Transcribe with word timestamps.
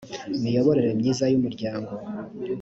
miyoborere 0.43 0.91
myiza 0.99 1.23
y 1.31 1.37
umuryango 1.39 1.93